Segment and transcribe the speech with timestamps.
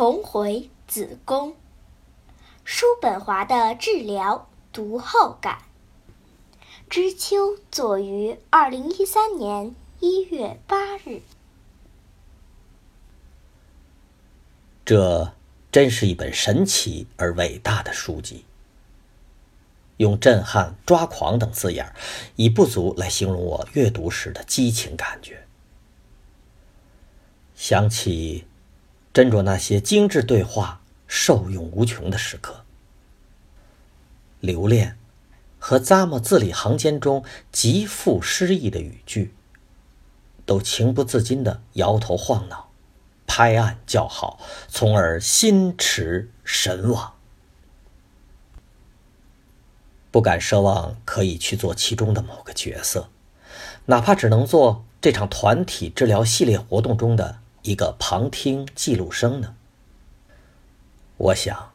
[0.00, 1.54] 重回子宫。
[2.64, 5.58] 叔本华的治疗读后感。
[6.88, 11.20] 知秋作于二零一三年一月八日。
[14.86, 15.34] 这
[15.70, 18.46] 真是一本神奇而伟大的书籍。
[19.98, 21.94] 用震撼、抓狂等字眼，
[22.36, 25.46] 已不足来形容我阅读时的激情感觉。
[27.54, 28.46] 想起
[29.20, 32.64] 斟酌那些精致对话、受用无穷的时刻，
[34.40, 34.96] 留恋
[35.58, 39.34] 和咂摸字里行间中极富诗意的语句，
[40.46, 42.70] 都情不自禁的摇头晃脑、
[43.26, 47.12] 拍案叫好，从而心驰神往。
[50.10, 53.10] 不敢奢望可以去做其中的某个角色，
[53.84, 59.54] 哪怕只能做这场团体治疗系列活动中的一个旁听记录生呢？
[61.16, 61.72] 我想，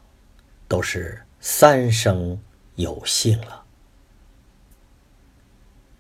[0.68, 2.40] 都是三生
[2.76, 3.64] 有幸了。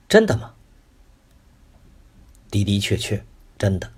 [0.07, 0.53] 真的吗？
[2.49, 3.23] 的的确确，
[3.57, 3.91] 真的。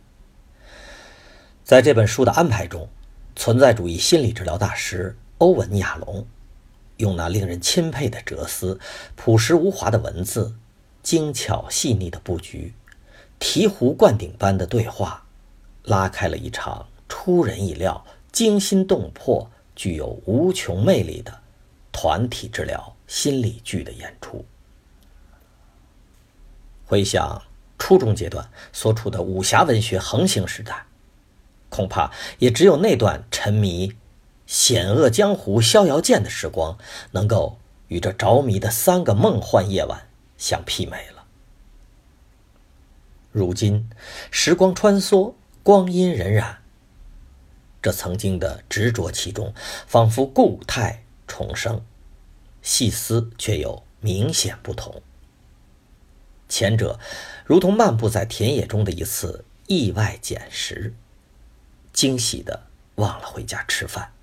[1.63, 2.89] 在这本书的安排中，
[3.35, 6.25] 存在主义心理治疗大师欧文·亚龙。
[6.97, 8.79] 用那令人钦佩的哲思、
[9.15, 10.55] 朴实无华的文字、
[11.03, 12.73] 精巧细腻的布局、
[13.39, 15.26] 醍醐灌顶般的对话，
[15.87, 21.41] 拉开了一场出人意料、惊心动魄、具有无穷魅力的
[21.91, 24.45] 团体治疗心理剧的演出。
[26.85, 27.41] 回想
[27.77, 30.85] 初中阶段所处的武侠文学横行时代，
[31.69, 33.93] 恐怕也只有那段沉迷。
[34.45, 36.77] 险恶江湖逍遥剑的时光，
[37.11, 41.25] 能够与这着迷的三个梦幻夜晚相媲美了。
[43.33, 43.89] 如今，
[44.31, 45.33] 时光穿梭，
[45.67, 46.55] 光阴荏苒，
[47.81, 49.53] 这曾经的执着其中，
[49.85, 51.83] 仿佛故态重生，
[52.61, 55.01] 细思却有明显不同。
[56.47, 56.97] 前者，
[57.43, 60.93] 如同漫步在田野中的一次意外捡拾，
[61.91, 64.13] 惊喜的忘了回家吃饭。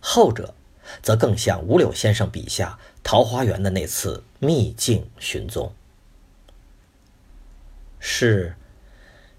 [0.00, 0.52] 后者，
[1.00, 5.72] 则更像五柳先生笔下桃花源的那次秘境寻踪。
[8.00, 8.56] 是，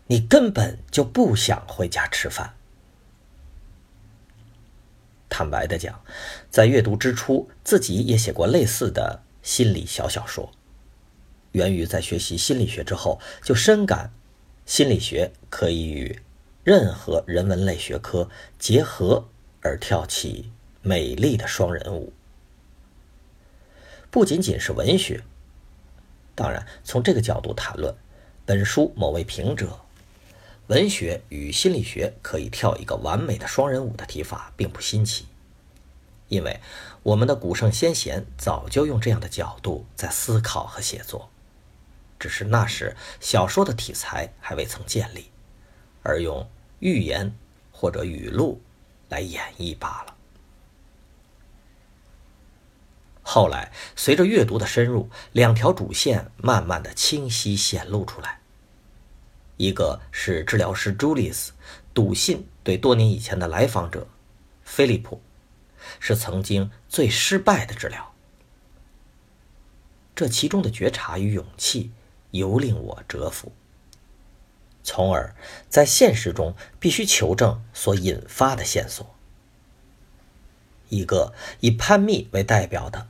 [0.09, 2.55] 你根本就不想回家吃饭。
[5.29, 6.01] 坦白的讲，
[6.49, 10.51] 在阅读之初，自己也写过类似的心理小小说。
[11.51, 14.11] 源于在学习心理学之后，就深感
[14.65, 16.19] 心理学可以与
[16.63, 19.29] 任何人文类学科结合。
[19.61, 22.13] 而跳起美丽的双人舞，
[24.09, 25.21] 不仅仅是文学。
[26.33, 27.93] 当然，从这个角度谈论，
[28.45, 29.77] 本书某位评者，
[30.69, 35.25] 文学与心理学可以跳一个完美的双人舞的提法，并不新奇，
[36.27, 36.59] 因为
[37.03, 41.29] 我们的古圣先贤早就用这样的角度在思考和写作，
[42.19, 45.31] 只是那时小说的题材还未曾建立，
[46.03, 46.47] 而用
[46.79, 47.35] 寓言
[47.71, 48.61] 或者语录。
[49.09, 50.15] 来演绎罢了。
[53.23, 58.38] 后来，随着阅读的深入，两条主线慢慢的清晰显露出来。
[59.59, 61.51] 一个是治疗师朱丽斯
[61.93, 64.07] 笃信对多年以前的来访者
[64.63, 65.21] 菲利普
[65.99, 68.13] 是曾经最失败的治疗，
[70.15, 71.91] 这其中的觉察与勇气
[72.31, 73.51] 尤令我折服。
[74.81, 75.35] 从而，
[75.67, 79.13] 在现实中必须求证所引发的线索。
[80.87, 83.09] 一个以潘密为代表的、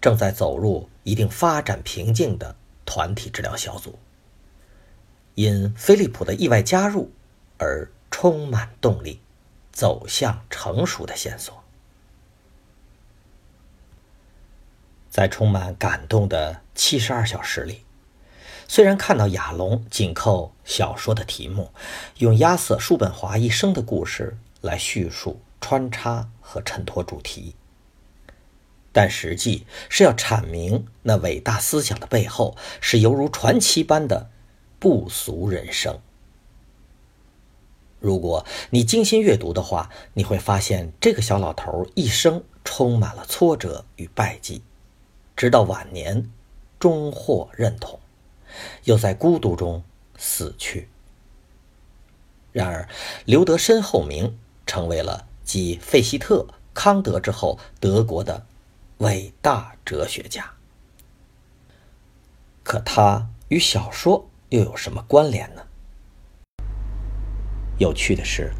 [0.00, 2.56] 正在走入一定发展瓶颈的
[2.86, 3.98] 团体治疗小组，
[5.34, 7.10] 因菲利普的意外加入
[7.58, 9.20] 而充满动力，
[9.72, 11.62] 走向成熟的线索。
[15.08, 17.84] 在充满感动的七十二小时里。
[18.68, 21.72] 虽然看到亚龙紧扣小说的题目，
[22.18, 27.56] 用亚瑟·叔本华一生的故事来叙述、穿插和衬托主题，
[28.92, 34.30] 但实际是要阐明那伟大思想的背后是犹如传奇般的
[34.80, 36.00] 不俗人生。
[38.00, 44.62] 如果你精心阅读的话，你会发现这个小老头一生充满了挫折与败绩，
[45.36, 46.30] 直到晚年
[46.78, 48.00] 终获认同。
[48.84, 49.84] 又在孤独中
[50.16, 50.88] 死去。
[52.52, 52.88] 然而，
[53.26, 58.46] 留得身后名，成为了继费希特、康德之后德国的
[58.98, 60.54] 伟大哲学家。
[62.62, 65.62] 可他与小说又有什么关联呢？
[67.78, 68.52] 有趣的是，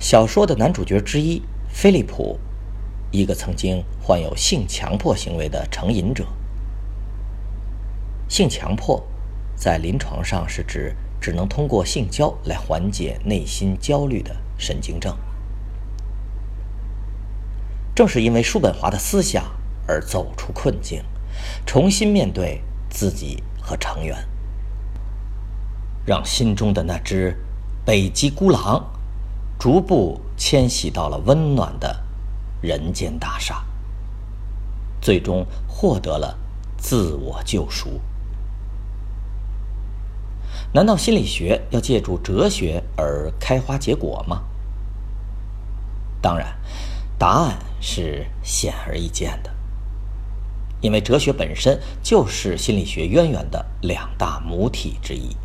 [0.00, 2.40] 小说的男主角之一菲利普，
[3.12, 6.26] 一个曾经患有性强迫行为的成瘾者。
[8.28, 9.00] 性强迫，
[9.54, 15.16] 在临床上是指只能通过性交来缓解内心焦虑的神经症。
[17.94, 19.44] 正是因为叔本华的思想
[19.86, 21.00] 而走出困境，
[21.64, 24.16] 重新面对自己和成员，
[26.08, 27.36] 让心中的那只
[27.84, 28.82] 北极孤狼
[29.58, 32.02] 逐步迁徙到了温暖的
[32.62, 33.62] 人间大厦，
[35.02, 36.38] 最终获得了
[36.78, 38.00] 自我救赎。
[40.72, 44.44] 难道心理学要借助哲学而开花结果吗？
[46.22, 46.56] 当然，
[47.18, 47.58] 答案。
[47.80, 49.54] 是显而易见的，
[50.80, 55.36] 因为哲学本身就是心理学渊源的两大母体之一，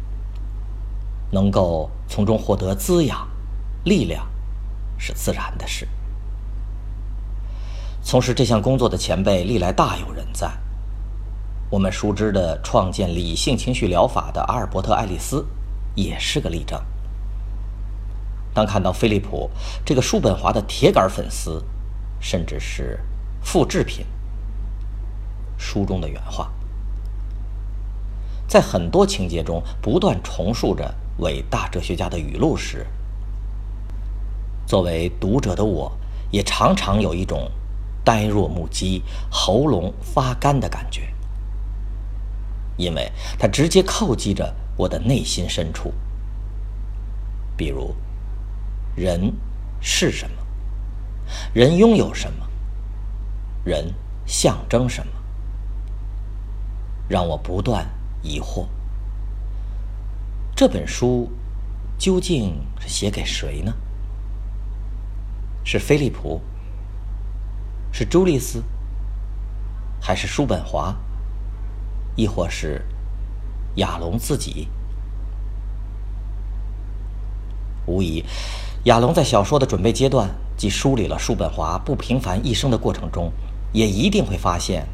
[1.34, 3.28] 能够从中获得滋养、
[3.86, 4.26] 力量，
[5.00, 5.90] 是自然的事。
[8.04, 10.52] 从事这项工作的前辈历来大有人在，
[11.72, 15.44] 我们熟知的创建理性情绪疗法的阿尔伯特·爱丽丝，
[15.96, 16.80] 也是个例证。
[18.54, 19.50] 当看到菲利普
[19.84, 21.66] 这个叔本华的铁杆粉丝，
[22.20, 23.00] 甚至是
[23.42, 24.06] 复制品。
[25.58, 26.52] 书中的原话，
[28.54, 32.86] 在很多情节中不断重述着伟大哲学家的语录时，
[34.68, 35.92] 作为读者的我，
[36.30, 37.50] 也常常有一种
[38.06, 39.02] 呆若木鸡、
[39.32, 41.12] 喉咙发干的感觉，
[42.78, 45.92] 因为它直接叩击着我的内心深处。
[47.58, 47.96] 比如，
[48.96, 49.34] 人
[49.82, 50.36] 是什么？
[51.56, 52.46] 人拥有什么？
[53.64, 53.92] 人
[54.28, 55.14] 象征什么？
[57.10, 57.84] 让我不断
[58.24, 58.66] 疑惑：
[60.56, 61.30] 这本书
[61.98, 63.74] 究竟是写给谁呢？
[65.64, 66.42] 是菲利普？
[67.92, 68.64] 是朱丽斯？
[70.02, 70.96] 还是叔本华？
[72.16, 72.84] 亦或是
[73.76, 74.70] 亚龙自己？
[77.86, 78.24] 无疑，
[78.86, 80.30] 亚龙在小说的准备阶段。
[80.56, 83.34] 即梳理了叔本华不平凡一生的过程中，
[83.74, 84.88] 也一定会发现，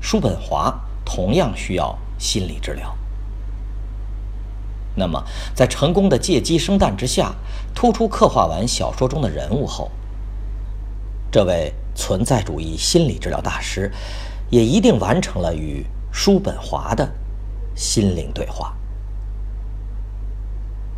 [0.00, 2.94] 叔本华同样需要心理治疗。
[4.94, 5.24] 那么，
[5.54, 7.34] 在成功的借鸡生蛋之下，
[7.74, 9.90] 突出刻画完小说中的人物后，
[11.30, 13.90] 这位存在主义心理治疗大师，
[14.50, 17.08] 也一定完成了与叔本华的
[17.74, 18.76] 心灵对话。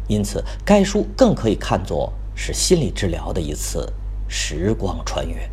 [0.08, 2.12] 因此，该书更可以看作。
[2.42, 3.92] 是心理治疗的一次
[4.26, 5.46] 时光穿越，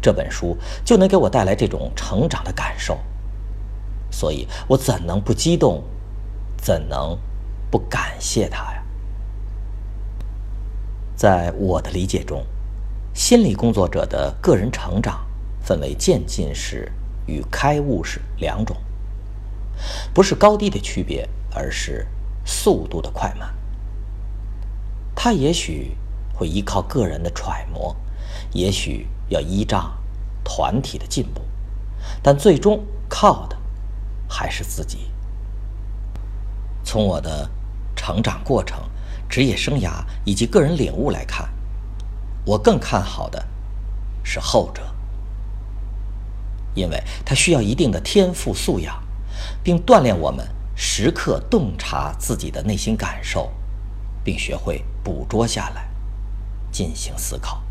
[0.00, 2.98] 这本书就能给我带来这种成长的感受，
[4.10, 5.82] 所以我怎能不激动，
[6.56, 7.18] 怎能
[7.70, 8.82] 不感谢他呀？
[11.14, 12.44] 在我的理解中，
[13.12, 15.26] 心理工作者的个人成长
[15.60, 16.90] 分为渐进式
[17.26, 18.76] 与开悟式两种，
[20.14, 22.06] 不是高低的区别，而是
[22.44, 23.54] 速度的快慢。
[25.14, 25.94] 他也许
[26.34, 27.94] 会依靠个人的揣摩，
[28.52, 29.96] 也许要依仗
[30.42, 31.40] 团体的进步，
[32.22, 33.56] 但最终靠的
[34.28, 35.10] 还是自己。
[36.84, 37.48] 从我的
[37.94, 38.78] 成长过程、
[39.28, 41.48] 职业生涯以及个人领悟来看，
[42.44, 43.46] 我更看好的
[44.22, 44.82] 是后者，
[46.74, 49.02] 因为它需要一定的天赋素养，
[49.62, 53.52] 并锻炼我们时刻洞察自己的内心感受。
[54.22, 55.88] 并学会捕捉下来，
[56.70, 57.62] 进行思考，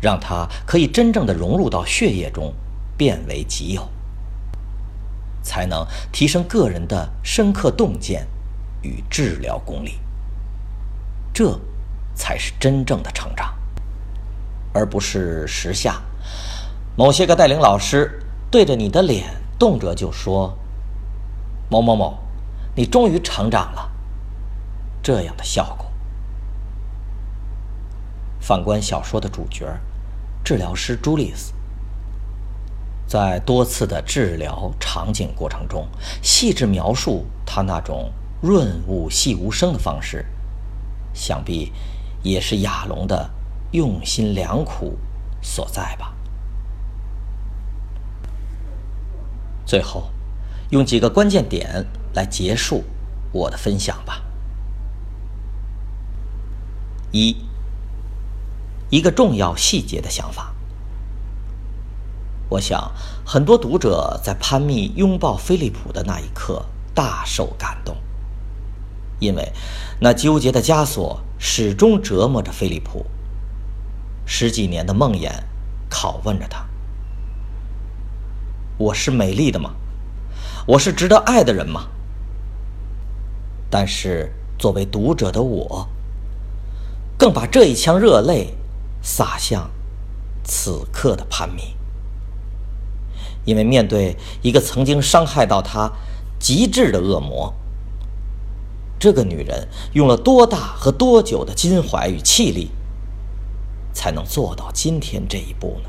[0.00, 2.54] 让它可以真正的融入到血液中，
[2.96, 3.88] 变为己有，
[5.42, 8.26] 才能提升个人的深刻洞见
[8.82, 9.98] 与治疗功力。
[11.32, 11.58] 这
[12.14, 13.54] 才是真正的成长，
[14.72, 16.00] 而不是时下
[16.96, 19.26] 某些个带领老师对着你的脸，
[19.58, 20.58] 动辄就说
[21.70, 22.18] ：“某某某，
[22.74, 23.90] 你终于成长了。”
[25.02, 25.86] 这样的效果。
[28.40, 29.66] 反观小说的主角，
[30.50, 31.52] 治疗师朱丽斯，
[33.06, 35.86] 在多次的治疗场景过程中，
[36.24, 40.26] 细致描述他那种润物细无声的方式，
[41.14, 41.72] 想必
[42.24, 43.30] 也是亚龙的
[43.70, 44.98] 用心良苦
[45.40, 46.12] 所在吧。
[49.64, 50.10] 最后，
[50.70, 52.82] 用几个关键点来结束
[53.30, 54.20] 我的分享吧。
[57.12, 57.36] 一，
[58.90, 60.52] 一个重要细节的想法。
[62.48, 62.92] 我想，
[63.24, 67.96] 很多读者在潘密拥抱菲利普的那一刻大受感动，
[69.20, 69.52] 因为
[70.00, 73.06] 那纠结的枷锁始终折磨着菲利普。
[74.26, 75.30] 十几年的梦魇
[75.88, 76.66] 拷问着他
[78.78, 79.74] ：“我是美丽的吗？
[80.66, 81.86] 我是值得爱的人吗？”
[83.70, 85.88] 但是作为读者的我，
[87.16, 88.54] 更把这一腔热泪
[89.02, 89.70] 洒向
[90.44, 91.76] 此刻的潘米，
[93.44, 95.92] 因为面对一个曾经伤害到他
[96.38, 97.54] 极致的恶魔。
[98.98, 102.70] 这个女人用了多大和多久的襟怀与气力，
[103.94, 105.88] 才能做到今天这一步呢？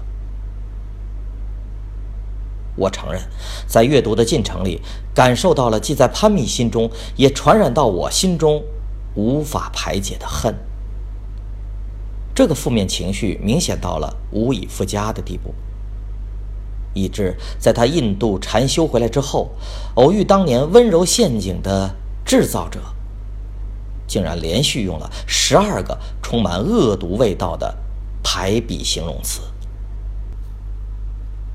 [2.77, 3.22] 我承认，
[3.68, 4.82] 在阅读的进程里，
[5.13, 8.63] 感受到了既在潘米心中，也传染到我心中
[9.15, 10.56] 无法排解的恨。
[12.34, 15.54] 这个负面情绪明显到了无以复加的地步，
[16.94, 19.52] 以致在他印度禅修回来之后，
[19.96, 21.96] 偶遇当年温柔陷阱的
[22.26, 22.80] 制造者。
[24.08, 27.78] 竟然连续用了十二个充满恶毒味道的
[28.22, 29.40] 排比形容词，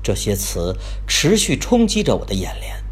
[0.01, 2.83] 这些词持续冲击着我的眼帘，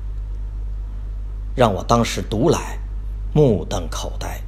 [1.56, 2.78] 让我当时读来
[3.34, 4.40] 目瞪口呆。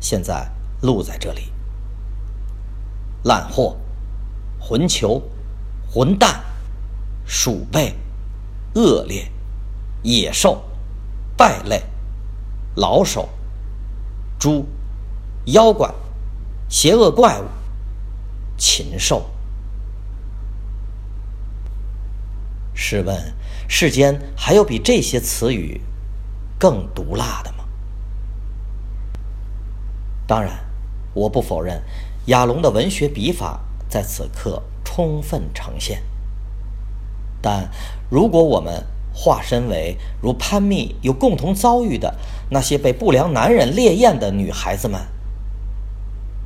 [0.00, 0.46] 现在
[0.82, 1.50] 录在这里：
[3.26, 3.76] 烂货、
[4.60, 5.20] 混球、
[5.90, 6.44] 混蛋、
[7.26, 7.92] 鼠辈、
[8.76, 9.28] 恶劣、
[10.04, 10.62] 野兽、
[11.36, 11.82] 败类、
[12.76, 13.28] 老手。
[14.38, 14.64] 猪、
[15.46, 15.92] 妖怪、
[16.68, 17.46] 邪恶怪物、
[18.56, 19.28] 禽兽。
[22.74, 23.34] 试问，
[23.66, 25.80] 世间还有比这些词语
[26.60, 27.64] 更毒辣的吗？
[30.28, 30.64] 当然，
[31.12, 31.82] 我不否认
[32.26, 36.02] 亚龙的文学笔法在此刻充分呈现。
[37.40, 37.70] 但
[38.10, 38.84] 如果我们……
[39.18, 42.16] 化身为如潘蜜有共同遭遇的
[42.50, 45.00] 那些被不良男人猎艳的女孩子们，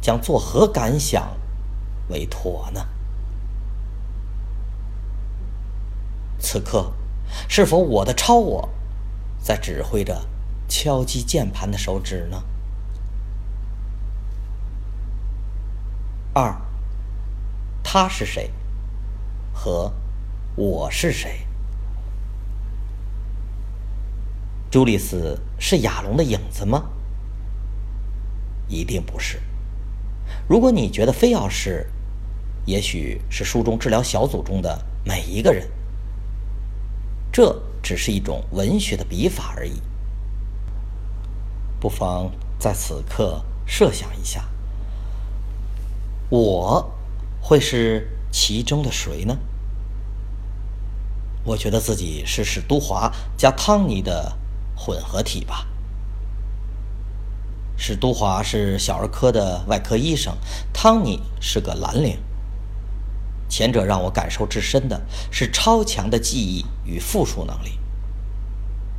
[0.00, 1.36] 将作何感想
[2.10, 2.86] 为妥呢？
[6.38, 6.92] 此刻，
[7.48, 8.68] 是否我的超我
[9.40, 10.28] 在指挥着
[10.68, 12.40] 敲击键盘的手指呢？
[16.32, 16.54] 二，
[17.82, 18.50] 他是谁？
[19.52, 19.92] 和
[20.54, 21.44] 我是谁？
[24.70, 26.84] 朱丽斯是亚龙的影子吗？
[28.68, 29.40] 一定不是。
[30.48, 31.90] 如果你觉得非要是，
[32.64, 35.68] 也许是书中治疗小组中的每一个人。
[37.32, 39.82] 这只是一种文学的笔法而已。
[41.80, 44.48] 不妨在此刻设想一下，
[46.30, 46.90] 我
[47.42, 49.36] 会是其中的谁呢？
[51.44, 54.36] 我觉得自己是史都华加汤尼的。
[54.82, 55.66] 混合体吧。
[57.76, 60.34] 史都华是小儿科的外科医生，
[60.72, 62.18] 汤尼是个蓝领。
[63.46, 67.78] 前者让我感受至深的是超强的记忆与复述能力，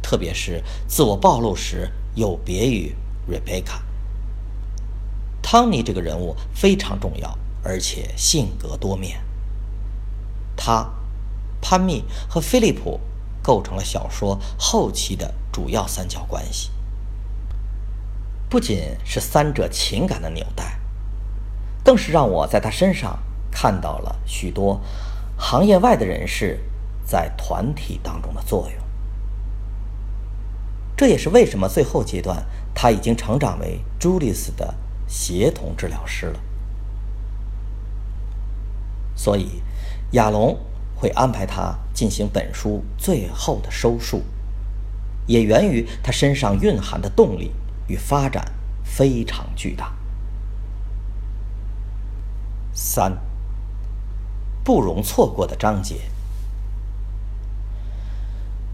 [0.03, 2.95] 特别是自我暴露时有别于
[3.25, 3.81] 瑞贝卡。
[5.51, 9.21] 汤尼这个人物非常重要，而且性格多面。
[10.55, 10.89] 他、
[11.59, 13.01] 潘密和菲利普。
[13.43, 16.69] 构成了小说后期的主要三角关系，
[18.47, 20.79] 不仅是三者情感的纽带，
[21.83, 23.17] 更是让我在他身上
[23.49, 24.79] 看到了许多
[25.35, 26.59] 行业外的人士
[27.03, 28.79] 在团体当中的作用。
[30.95, 34.75] 这也是为什么最后阶段他已经成长为朱丽斯的
[35.11, 36.39] 协同治疗师了。
[39.15, 39.61] 所以，
[40.13, 40.57] 亚龙。
[40.93, 44.21] 会安排他进行本书最后的收束，
[45.25, 47.51] 也源于他身上蕴含的动力
[47.87, 48.51] 与发展
[48.83, 49.97] 非常巨大。
[52.71, 53.17] 三，
[54.63, 56.01] 不容错过的章节。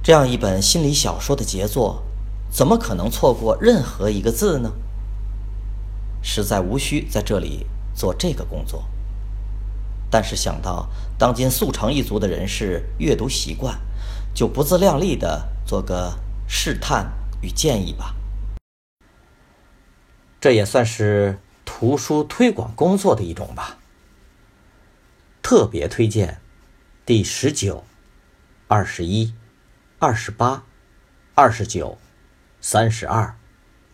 [0.03, 2.03] 这样一本心理小说的杰作，
[2.50, 4.74] 怎么可能错过任何一个字呢？
[6.22, 8.86] 实在无需在这里做这个工作。
[10.10, 13.80] 但是想到当今速成一族的人士阅读习惯，
[14.34, 18.16] 就不自量力的做个试探与建议吧。
[20.40, 23.78] 这也算是图书推广工作的一种吧。
[25.42, 26.40] 特别推荐
[27.06, 27.84] 第十九、
[28.68, 29.34] 二十一、
[30.00, 30.64] 二十八、
[31.36, 31.98] 二十九、
[32.62, 33.38] 三十二、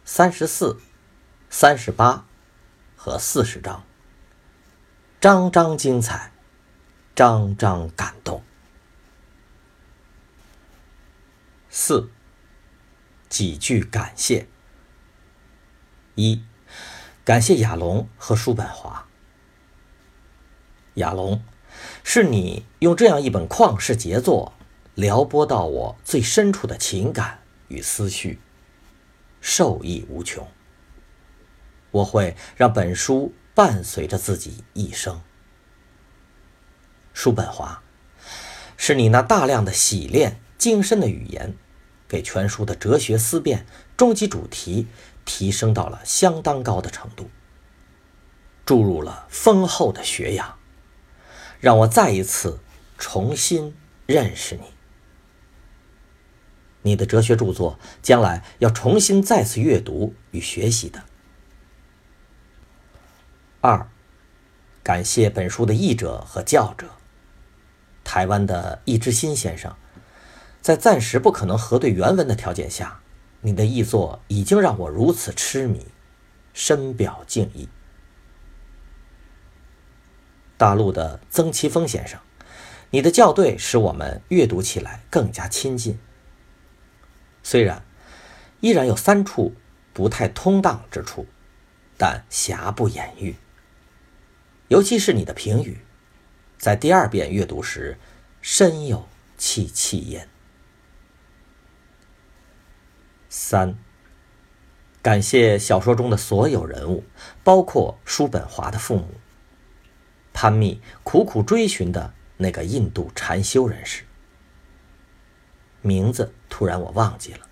[0.04, 0.80] 三十四、
[1.56, 2.26] 三十八
[2.96, 3.84] 和四十章。
[5.22, 6.32] 章章精彩，
[7.16, 8.42] 章章感动。
[11.70, 12.10] 四，
[13.30, 14.48] 几句感谢。
[16.16, 16.44] 一，
[17.24, 19.08] 感谢亚龙和叔本华。
[20.96, 21.44] 亚龙，
[22.04, 24.54] 是你用这样一本旷世杰作，
[24.96, 28.40] 撩拨到我最深处的情感与思绪，
[29.40, 30.48] 受益无穷。
[31.94, 35.22] 我会让本书伴随着自己一生。
[37.14, 37.84] 叔本华，
[38.76, 41.56] 是你那大量的洗练精深的语言，
[42.08, 44.88] 给全书的哲学思辨终极主题
[45.24, 47.30] 提升到了相当高的程度，
[48.66, 50.58] 注入了丰厚的学养，
[51.60, 52.60] 让我再一次
[52.98, 53.76] 重新
[54.08, 54.64] 认识你。
[56.82, 61.06] 你的哲学著作将来要重新再次阅读与学习的。
[63.66, 63.88] 二，
[64.84, 66.86] 感谢本书的译者和校者。
[68.04, 69.74] 台湾的易之新先生，
[70.62, 73.00] 在暂时不可能核对原文的条件下，
[73.40, 75.88] 你的译作已经让我如此痴迷，
[76.54, 77.70] 深表敬意。
[80.58, 82.20] 大陆的曾奇峰先生，
[82.90, 85.98] 你的校对使我们阅读起来更加亲近。
[87.44, 87.82] 虽然
[88.60, 89.56] 依然有三处
[89.94, 91.26] 不太通当之处，
[91.98, 93.34] 但瑕不掩瑜。
[94.68, 95.80] 尤其是你的评语。
[96.58, 97.98] 在第二遍阅读时，
[98.42, 100.30] 深有戚戚焉。
[103.28, 103.76] 三，
[105.02, 107.04] 感谢小说中的所有人物，
[107.44, 109.10] 包括叔本华的父母，
[110.32, 114.04] 潘密苦苦追寻的那个印度禅修人士，
[115.82, 117.50] 名字突然我忘记了。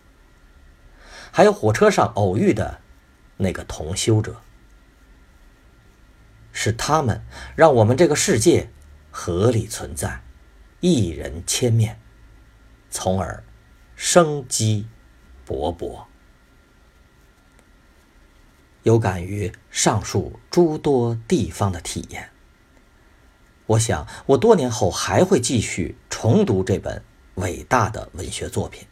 [1.31, 2.79] 还有火车上偶遇的
[3.37, 4.41] 那个同修者，
[6.51, 7.23] 是他们
[7.55, 8.69] 让我们这个世界。
[9.13, 10.23] 合理存在，
[10.79, 11.99] 一人千面，
[12.89, 13.43] 从而
[13.93, 14.87] 生机
[15.45, 16.05] 勃勃。
[18.83, 22.29] 有感于上述诸多地方的体验，
[23.65, 27.03] 我想我多年后还会继续重读这本
[27.35, 28.87] 伟大的文学作品，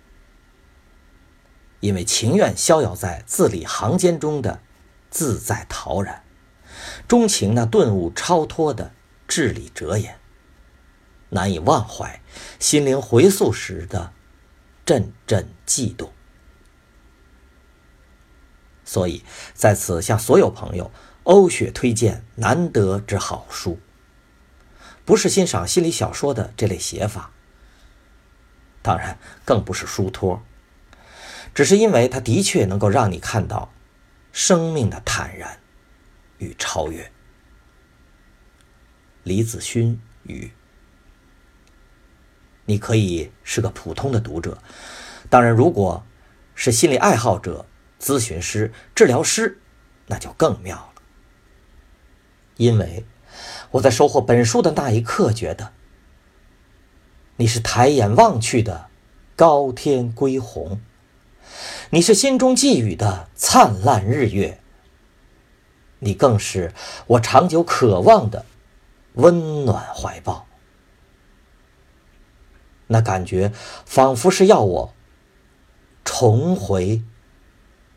[1.79, 4.61] 因为情愿逍遥在字里行间中的
[5.09, 6.25] 自在陶然，
[7.09, 8.93] 钟情那顿悟超脱的。
[9.31, 10.17] 智理哲言，
[11.29, 12.19] 难以忘怀，
[12.57, 14.11] 心灵回溯时的
[14.83, 16.11] 阵阵悸动。
[18.83, 20.91] 所以在此向所有朋友
[21.25, 23.79] 欧雪推荐难得之好书。
[25.05, 27.29] 不是欣赏心理小说的这类写法，
[28.81, 30.41] 当然更不是书托，
[31.53, 33.71] 只是因为它的确能够让你看到
[34.31, 35.59] 生命的坦然
[36.39, 37.09] 与超越。
[39.23, 40.51] 李子勋与
[42.65, 44.57] ：“你可以是个普通的读者，
[45.29, 46.03] 当然，如果
[46.55, 47.65] 是心理爱好者、
[47.99, 49.59] 咨询师、治疗师，
[50.07, 51.01] 那就更妙了。
[52.57, 53.05] 因为
[53.71, 55.73] 我在收获本书的那一刻，觉得
[57.37, 58.89] 你是抬眼望去的
[59.35, 60.81] 高天归鸿，
[61.91, 64.61] 你是心中寄予的灿烂日月，
[65.99, 66.73] 你更是
[67.07, 68.45] 我长久渴望的。”
[69.15, 70.45] 温暖怀抱，
[72.87, 73.51] 那感觉
[73.85, 74.93] 仿佛是要我
[76.05, 77.03] 重回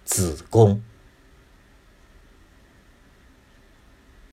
[0.05, 0.83] 子宫。